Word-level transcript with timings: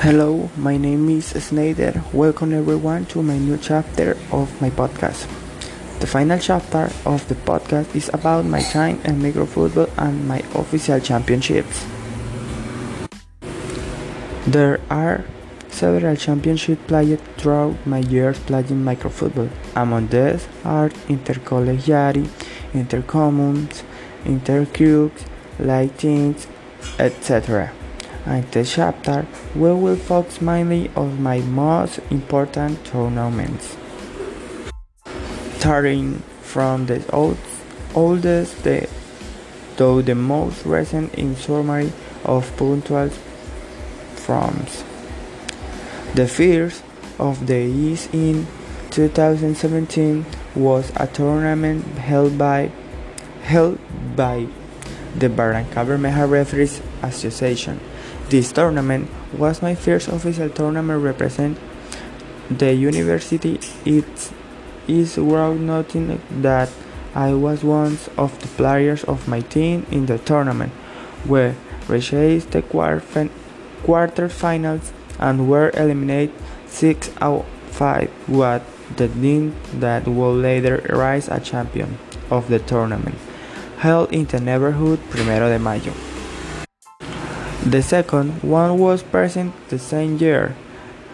Hello, 0.00 0.48
my 0.56 0.78
name 0.78 1.10
is 1.10 1.26
Snyder. 1.26 2.02
Welcome 2.14 2.54
everyone 2.54 3.04
to 3.12 3.22
my 3.22 3.36
new 3.36 3.58
chapter 3.58 4.16
of 4.32 4.48
my 4.58 4.70
podcast. 4.70 5.28
The 6.00 6.06
final 6.06 6.38
chapter 6.38 6.88
of 7.04 7.28
the 7.28 7.34
podcast 7.34 7.94
is 7.94 8.08
about 8.14 8.46
my 8.46 8.62
time 8.62 8.98
in 9.04 9.20
microfootball 9.20 9.90
and 9.98 10.26
my 10.26 10.38
official 10.54 11.00
championships. 11.00 11.84
There 14.46 14.80
are 14.88 15.22
several 15.68 16.16
championships 16.16 16.80
played 16.86 17.20
throughout 17.36 17.76
my 17.84 17.98
years 17.98 18.38
playing 18.38 18.80
microfootball. 18.80 19.50
Among 19.76 20.06
these 20.06 20.48
are 20.64 20.88
intercollegiate, 21.10 22.24
intercommons, 22.72 23.82
interclubs, 24.24 25.28
lightings, 25.58 26.46
etc. 26.98 27.74
In 28.26 28.44
this 28.50 28.74
chapter, 28.74 29.26
we 29.54 29.72
will 29.72 29.96
focus 29.96 30.42
mainly 30.42 30.90
on 30.94 31.22
my 31.22 31.38
most 31.40 32.00
important 32.10 32.84
tournaments. 32.84 33.76
Starting 35.56 36.22
from 36.42 36.84
the 36.86 37.02
oldest 37.94 38.62
to 38.62 40.02
the 40.02 40.14
most 40.14 40.66
recent 40.66 41.14
in 41.14 41.34
summary 41.34 41.92
of 42.24 42.54
punctual 42.58 43.08
forms. 44.16 44.84
The 46.14 46.28
first 46.28 46.82
of 47.18 47.46
the 47.46 47.62
is 47.92 48.06
in 48.12 48.46
2017 48.90 50.26
was 50.54 50.92
a 50.96 51.06
tournament 51.06 51.84
held 51.96 52.36
by 52.36 52.70
held 53.42 53.78
by 54.14 54.46
the 55.16 55.28
Barranca 55.28 55.86
Bermeja 55.86 56.28
Referees 56.28 56.82
Association 57.02 57.80
this 58.30 58.52
tournament 58.52 59.10
was 59.36 59.60
my 59.60 59.74
first 59.74 60.08
official 60.08 60.48
tournament 60.48 61.02
represent 61.02 61.58
the 62.48 62.72
university. 62.72 63.58
It 63.84 64.30
is 64.86 65.18
worth 65.18 65.58
noting 65.58 66.20
that 66.40 66.70
I 67.14 67.34
was 67.34 67.64
one 67.64 67.98
of 68.16 68.40
the 68.40 68.46
players 68.56 69.02
of 69.04 69.26
my 69.26 69.40
team 69.40 69.84
in 69.90 70.06
the 70.06 70.18
tournament, 70.18 70.72
where 71.26 71.56
reached 71.88 72.12
the 72.52 72.62
quarterfinals 73.82 74.92
and 75.18 75.48
were 75.48 75.70
eliminated 75.74 76.32
6 76.68 77.10
out 77.20 77.40
of 77.40 77.46
5, 77.70 78.10
what 78.28 78.62
the 78.96 79.08
team 79.08 79.54
that 79.74 80.06
would 80.06 80.36
later 80.40 80.80
rise 80.88 81.28
a 81.28 81.40
champion 81.40 81.98
of 82.30 82.48
the 82.48 82.60
tournament, 82.60 83.16
held 83.78 84.12
in 84.12 84.26
the 84.26 84.38
neighborhood 84.40 85.00
Primero 85.10 85.48
de 85.48 85.58
Mayo. 85.58 85.92
The 87.66 87.82
second 87.82 88.42
one 88.42 88.78
was 88.78 89.02
present 89.02 89.52
the 89.68 89.78
same 89.78 90.16
year. 90.16 90.56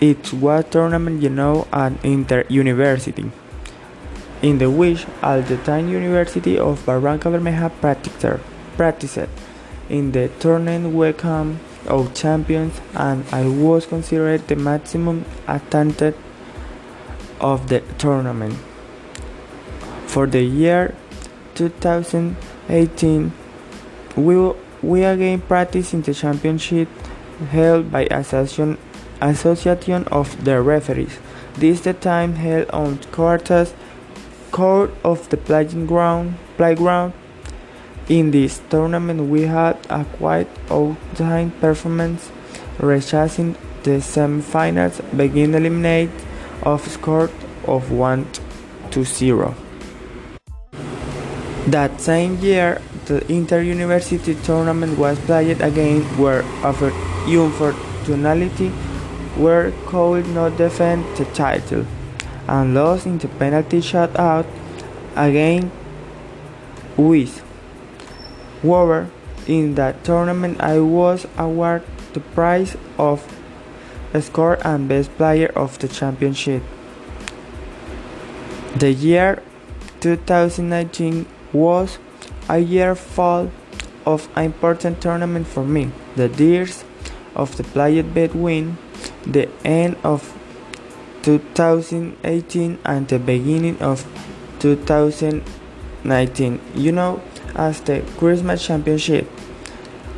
It 0.00 0.32
was 0.32 0.64
tournament 0.70 1.20
you 1.20 1.28
know 1.28 1.66
at 1.72 1.92
Inter 2.04 2.44
University, 2.48 3.32
in 4.42 4.58
the 4.58 4.70
which 4.70 5.06
at 5.22 5.48
the 5.48 5.56
time 5.56 5.88
University 5.88 6.56
of 6.56 6.86
Barranca 6.86 7.30
Bermeja 7.30 7.68
practiced, 7.80 8.40
practiced. 8.76 9.28
In 9.88 10.12
the 10.12 10.28
tournament 10.38 10.94
welcome 10.94 11.58
of 11.88 12.14
champions 12.14 12.80
and 12.94 13.24
I 13.32 13.48
was 13.48 13.84
considered 13.84 14.46
the 14.46 14.54
maximum 14.54 15.24
attended 15.48 16.14
of 17.40 17.68
the 17.68 17.80
tournament. 17.98 18.54
For 20.06 20.28
the 20.28 20.42
year 20.42 20.94
2018 21.56 23.32
we 24.16 24.52
we 24.82 25.04
again 25.04 25.40
practice 25.40 25.92
in 25.94 26.02
the 26.02 26.14
championship 26.14 26.88
held 27.50 27.90
by 27.90 28.02
Association, 28.10 28.78
Association 29.20 30.04
of 30.04 30.44
the 30.44 30.60
Referees. 30.60 31.18
This 31.54 31.80
the 31.80 31.94
time 31.94 32.34
held 32.34 32.70
on 32.70 32.98
quarters 33.12 33.74
court 34.50 34.90
of 35.04 35.28
the 35.28 35.36
playing 35.36 35.86
ground, 35.86 36.34
playground. 36.56 37.12
In 38.08 38.30
this 38.30 38.60
tournament, 38.70 39.28
we 39.28 39.42
had 39.42 39.76
a 39.90 40.04
quite 40.04 40.48
out-time 40.70 41.50
performance, 41.60 42.30
reaching 42.78 43.56
the 43.82 43.98
semifinals, 43.98 45.00
being 45.16 45.54
eliminated 45.54 46.10
of 46.62 46.86
score 46.88 47.30
of 47.66 47.90
1 47.90 48.26
to 48.92 49.04
0. 49.04 49.54
That 51.66 52.00
same 52.00 52.38
year, 52.38 52.80
the 53.06 53.32
inter-university 53.32 54.34
tournament 54.42 54.98
was 54.98 55.18
played 55.20 55.60
again 55.60 56.02
where 56.18 56.42
after 56.62 56.90
unfortunately 57.26 58.72
were 59.36 59.72
could 59.86 60.26
not 60.28 60.56
defend 60.56 61.04
the 61.16 61.24
title 61.26 61.86
and 62.48 62.74
lost 62.74 63.06
in 63.06 63.18
the 63.18 63.28
penalty 63.28 63.80
shootout 63.80 64.46
again 65.16 65.70
with 66.96 67.42
However, 68.62 69.10
in 69.46 69.74
that 69.76 70.02
tournament 70.02 70.60
I 70.60 70.80
was 70.80 71.26
awarded 71.36 71.86
the 72.14 72.20
prize 72.20 72.76
of 72.98 73.22
score 74.20 74.58
and 74.66 74.88
best 74.88 75.14
player 75.16 75.52
of 75.54 75.78
the 75.78 75.88
championship. 75.88 76.62
The 78.76 78.92
year 78.92 79.42
2019 80.00 81.26
was 81.52 81.98
a 82.48 82.58
year 82.58 82.94
full 82.94 83.50
of 84.04 84.28
an 84.36 84.44
important 84.44 85.00
tournament 85.00 85.46
for 85.46 85.64
me. 85.64 85.90
The 86.14 86.28
years 86.28 86.84
of 87.34 87.56
the 87.56 87.64
played 87.64 88.14
between 88.14 88.78
the 89.26 89.48
end 89.64 89.96
of 90.04 90.32
2018 91.22 92.78
and 92.84 93.08
the 93.08 93.18
beginning 93.18 93.82
of 93.82 94.06
2019. 94.60 96.60
You 96.74 96.92
know, 96.92 97.20
as 97.56 97.80
the 97.80 98.02
Christmas 98.18 98.64
Championship. 98.64 99.28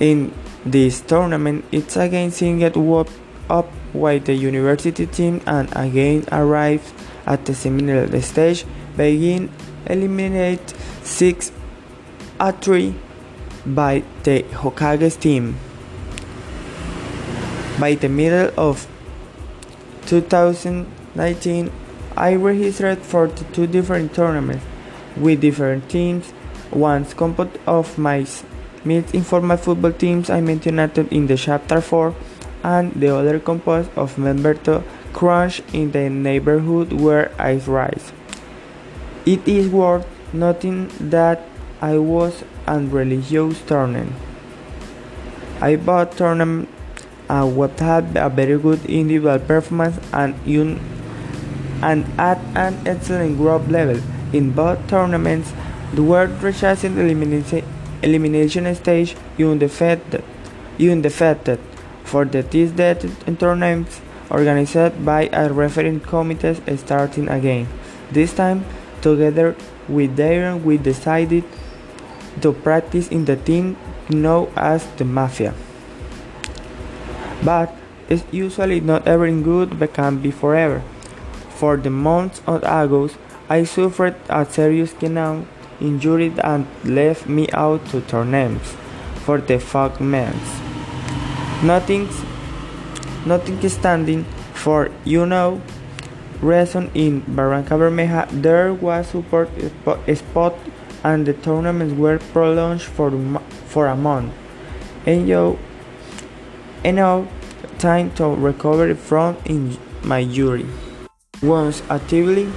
In 0.00 0.32
this 0.64 1.00
tournament, 1.00 1.64
it's 1.70 1.96
again 1.96 2.30
singled 2.30 3.10
up 3.50 3.66
while 3.92 4.18
the 4.18 4.34
university 4.34 5.06
team 5.06 5.40
and 5.46 5.68
again 5.76 6.24
arrived 6.32 6.92
at 7.26 7.44
the 7.44 7.54
similar 7.54 8.08
stage, 8.22 8.64
begin 8.96 9.50
eliminate 9.86 10.74
six 11.02 11.52
a 12.40 12.52
3 12.52 12.94
by 13.66 14.02
the 14.24 14.42
Hokage's 14.42 15.16
team. 15.16 15.56
By 17.78 17.94
the 17.94 18.08
middle 18.08 18.52
of 18.56 18.86
2019, 20.06 21.70
I 22.16 22.34
registered 22.34 22.98
for 22.98 23.28
two 23.28 23.66
different 23.66 24.14
tournaments 24.14 24.64
with 25.16 25.40
different 25.40 25.88
teams. 25.88 26.30
One 26.70 27.04
composed 27.04 27.58
of 27.66 27.98
my 27.98 28.26
mid 28.84 29.14
informal 29.14 29.56
football 29.56 29.92
teams 29.92 30.30
I 30.30 30.40
mentioned 30.40 30.98
in 31.12 31.26
the 31.26 31.36
chapter 31.36 31.80
4, 31.80 32.14
and 32.62 32.92
the 32.94 33.14
other 33.14 33.38
composed 33.38 33.90
of 33.96 34.18
members 34.18 34.58
to 34.64 34.82
crunch 35.12 35.62
in 35.72 35.92
the 35.92 36.10
neighborhood 36.10 36.92
where 36.92 37.30
I 37.38 37.54
rise. 37.56 38.12
It 39.24 39.46
is 39.46 39.68
worth 39.68 40.06
noting 40.32 40.90
that 40.98 41.53
I 41.84 41.98
was 41.98 42.44
on 42.66 42.90
religious 42.90 43.60
tournament. 43.70 44.12
I 45.60 45.76
bought 45.76 46.12
tournament 46.16 46.68
uh, 47.28 47.46
what 47.46 47.78
had 47.78 48.16
a 48.16 48.30
very 48.30 48.58
good 48.58 48.86
individual 48.86 49.38
performance 49.38 49.98
and 50.10 50.34
un- 50.46 50.80
and 51.82 52.06
at 52.18 52.38
an 52.56 52.78
excellent 52.86 53.36
group 53.36 53.68
level. 53.68 54.00
In 54.32 54.52
both 54.52 54.86
tournaments, 54.88 55.52
the 55.92 56.02
world 56.02 56.42
rejected 56.42 56.96
elimination, 56.96 57.64
elimination 58.02 58.74
stage 58.74 59.14
undefeated, 59.38 60.24
undefeated 60.80 61.60
for 62.02 62.24
the 62.24 62.42
TISDET 62.42 63.38
tournaments 63.38 64.00
organized 64.30 65.04
by 65.04 65.28
a 65.32 65.52
refereeing 65.52 66.00
committee 66.00 66.54
starting 66.78 67.28
again. 67.28 67.68
This 68.10 68.32
time, 68.32 68.64
together 69.02 69.54
with 69.86 70.16
Darren, 70.16 70.62
we 70.64 70.78
decided 70.78 71.44
to 72.44 72.52
practice 72.52 73.08
in 73.08 73.24
the 73.24 73.36
team 73.36 73.74
known 74.12 74.52
as 74.54 74.84
the 75.00 75.04
Mafia. 75.04 75.54
But 77.42 77.72
it's 78.08 78.22
usually 78.30 78.80
not 78.80 79.08
everything 79.08 79.42
good 79.42 79.78
but 79.80 79.94
can 79.94 80.20
be 80.20 80.30
forever. 80.30 80.84
For 81.56 81.78
the 81.78 81.88
month 81.88 82.46
of 82.46 82.62
August, 82.62 83.16
I 83.48 83.64
suffered 83.64 84.16
a 84.28 84.44
serious 84.44 84.92
canal 84.92 85.46
injury 85.80 86.34
and 86.44 86.66
left 86.84 87.26
me 87.26 87.48
out 87.54 87.86
to 87.96 88.02
tournaments 88.02 88.76
for 89.24 89.40
the 89.40 89.58
fuck 89.58 89.98
mans. 90.00 90.60
Nothing, 91.64 92.08
nothing 93.24 93.56
standing 93.70 94.24
for 94.52 94.90
you 95.04 95.24
know 95.24 95.62
reason 96.42 96.90
in 96.92 97.24
Barranca 97.24 97.72
Bermeja 97.80 98.28
there 98.30 98.74
was 98.74 99.08
support 99.08 99.48
spot 100.12 100.52
and 101.04 101.26
the 101.26 101.34
tournaments 101.34 101.94
were 101.94 102.18
prolonged 102.18 102.82
for, 102.82 103.12
for 103.66 103.86
a 103.86 103.94
month. 103.94 104.32
And 105.06 105.28
now 106.84 107.28
time 107.78 108.10
to 108.14 108.28
recover 108.28 108.94
from 108.94 109.36
my 110.02 110.20
injury. 110.20 110.66
Once 111.42 111.82
actively 111.90 112.50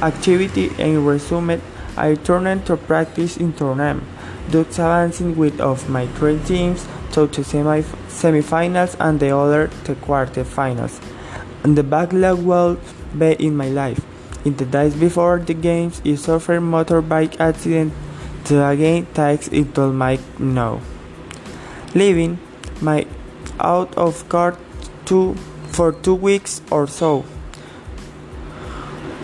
activity 0.00 0.70
and 0.78 1.06
resumed, 1.06 1.60
I 1.96 2.14
turned 2.14 2.64
to 2.66 2.76
practice 2.76 3.36
in 3.36 3.52
tournament, 3.52 4.04
thus 4.48 4.78
advancing 4.78 5.36
with 5.36 5.60
of 5.60 5.90
my 5.90 6.06
three 6.06 6.38
teams 6.38 6.86
to 7.12 7.26
the 7.26 7.44
semi 7.44 7.82
semifinals 8.08 8.96
and 9.00 9.20
the 9.20 9.36
other 9.36 9.68
to 9.84 9.94
quarterfinals. 9.96 11.02
And 11.64 11.76
the 11.76 11.82
backlog 11.82 12.42
will 12.42 12.78
be 13.18 13.32
in 13.32 13.56
my 13.56 13.68
life. 13.68 14.07
In 14.44 14.56
the 14.56 14.64
days 14.64 14.94
before 14.94 15.38
the 15.38 15.54
games, 15.54 16.00
I 16.04 16.14
suffered 16.14 16.60
motorbike 16.60 17.40
accident 17.40 17.92
to 18.44 18.66
again 18.66 19.06
takes 19.12 19.48
it 19.48 19.74
to 19.74 19.92
my 19.92 20.18
now. 20.38 20.80
Leaving 21.94 22.38
my 22.80 23.06
out 23.58 23.96
of 23.96 24.28
court 24.28 24.56
two, 25.04 25.34
for 25.68 25.92
two 25.92 26.14
weeks 26.14 26.62
or 26.70 26.86
so. 26.86 27.24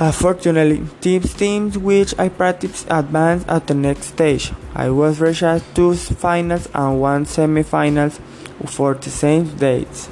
Unfortunately, 0.00 0.82
these 1.00 1.32
teams 1.34 1.78
which 1.78 2.19
I 2.19 2.28
practiced 2.28 2.87
advanced 2.90 3.49
at 3.49 3.69
the 3.69 3.75
next 3.75 4.06
stage. 4.06 4.50
I 4.75 4.90
was 4.90 5.20
reached 5.20 5.75
two 5.75 5.94
finals 5.94 6.69
and 6.75 7.00
one 7.00 7.26
semifinals 7.26 8.19
for 8.67 8.94
the 8.94 9.10
same 9.10 9.55
dates. 9.56 10.08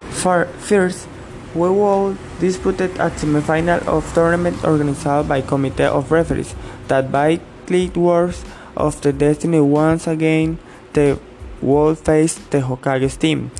For 0.00 0.44
first, 0.44 1.08
we 1.54 1.68
will 1.68 2.16
dispute 2.40 2.80
a 2.80 2.88
semifinal 2.88 3.84
of 3.86 4.12
tournament 4.14 4.64
organized 4.64 5.28
by 5.28 5.40
committee 5.40 5.84
of 5.84 6.12
referees 6.12 6.54
that 6.88 7.10
by 7.10 7.40
lead 7.68 7.96
words 7.96 8.44
of 8.76 9.00
the 9.00 9.12
destiny 9.12 9.60
once 9.60 10.06
again 10.06 10.58
the 10.92 11.18
world 11.60 11.98
faced 11.98 12.50
the 12.50 12.60
Hokage's 12.60 13.16
team. 13.16 13.50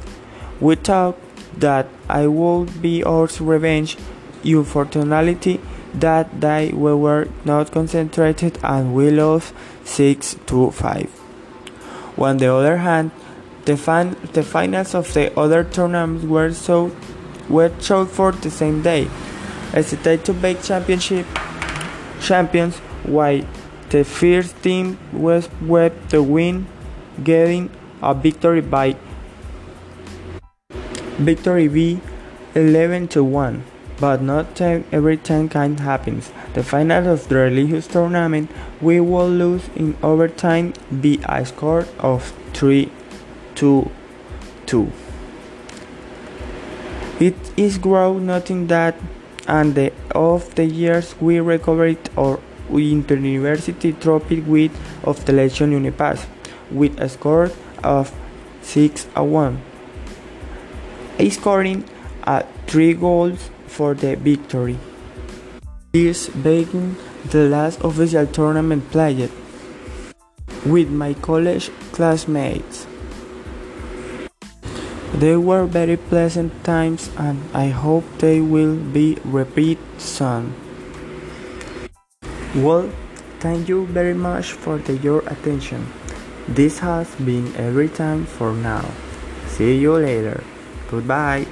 We 0.61 0.76
thought 0.76 1.17
that 1.56 1.88
I 2.08 2.26
would 2.26 2.81
be 2.81 3.02
our 3.02 3.29
revenge 3.40 3.96
Unfortunately, 4.44 5.61
that 5.94 6.41
day 6.41 6.70
we 6.70 6.94
were 6.94 7.29
not 7.44 7.73
concentrated 7.73 8.58
and 8.62 8.94
we 8.94 9.11
lost 9.11 9.52
6 9.84 10.37
to 10.46 10.70
5. 10.70 11.20
On 12.19 12.37
the 12.37 12.52
other 12.52 12.79
hand, 12.79 13.11
the, 13.64 13.76
fan, 13.76 14.17
the 14.32 14.43
finals 14.43 14.94
of 14.94 15.12
the 15.12 15.37
other 15.38 15.64
tournaments 15.64 16.25
were 16.25 16.52
so 16.52 16.93
were 17.49 17.73
shot 17.81 18.09
for 18.11 18.33
the 18.33 18.50
same 18.50 18.83
day. 18.83 19.09
As 19.73 19.91
the 19.91 20.17
to 20.19 20.33
bake 20.33 20.62
championship 20.62 21.27
champions, 22.21 22.79
while 23.05 23.43
the 23.91 24.05
first 24.05 24.62
team 24.62 24.99
was 25.12 25.49
swept 25.59 26.11
to 26.11 26.23
win, 26.23 26.67
getting 27.23 27.71
a 28.03 28.15
victory 28.15 28.61
by 28.61 28.97
victory 31.19 31.69
B 31.69 32.00
11 32.55 33.09
to 33.09 33.25
1 33.25 33.65
but 34.01 34.23
not 34.23 34.61
every 34.61 35.17
time 35.17 35.49
kind 35.49 35.81
happens. 35.81 36.31
The 36.55 36.62
final 36.62 37.09
of 37.09 37.29
the 37.29 37.37
religious 37.37 37.87
tournament, 37.87 38.51
we 38.81 39.01
will 39.01 39.29
lose 39.29 39.69
in 39.75 39.97
overtime 40.03 40.75
by 40.91 41.19
a 41.25 41.44
score 41.44 41.87
of 41.99 42.33
3 42.55 42.91
2 43.56 43.91
2. 44.67 44.93
It 47.20 47.35
is 47.56 47.79
grow 47.79 48.19
nothing 48.19 48.69
that 48.69 48.94
and 49.49 49.75
the, 49.75 49.93
of 50.15 50.55
the 50.55 50.65
years 50.65 51.17
we 51.20 51.41
recovered 51.41 51.99
our 52.17 52.38
inter-university 52.70 53.94
trophy 53.94 54.41
with 54.41 54.70
of 55.03 55.25
the 55.26 55.32
Legion 55.32 55.73
Unipass 55.73 56.26
with 56.70 57.00
a 57.00 57.09
score 57.09 57.50
of 57.82 58.15
6 58.62 59.09
a 59.17 59.25
1. 59.25 59.61
A 61.19 61.31
scoring 61.31 61.85
at 62.23 62.47
3 62.69 62.94
goals 62.94 63.50
for 63.67 63.94
the 63.94 64.15
victory. 64.15 64.79
This 65.93 66.29
being 66.29 66.94
the 67.31 67.49
last 67.49 67.81
official 67.82 68.26
tournament 68.26 68.88
played 68.93 69.31
with 70.67 70.88
my 70.88 71.15
college 71.15 71.70
classmates. 71.91 72.87
They 75.19 75.35
were 75.35 75.67
very 75.67 75.97
pleasant 75.97 76.55
times 76.62 77.11
and 77.19 77.43
I 77.53 77.75
hope 77.75 78.06
they 78.23 78.41
will 78.41 78.76
be 78.76 79.19
repeat 79.25 79.79
soon. 79.99 80.55
Well, 82.55 82.87
thank 83.41 83.69
you 83.69 83.87
very 83.87 84.15
much 84.15 84.53
for 84.53 84.79
the, 84.79 84.94
your 84.99 85.26
attention. 85.26 85.91
This 86.47 86.79
has 86.79 87.11
been 87.17 87.50
every 87.56 87.88
time 87.88 88.26
for 88.26 88.55
now. 88.55 88.87
See 89.49 89.76
you 89.76 89.99
later. 89.99 90.44
Goodbye. 90.88 91.47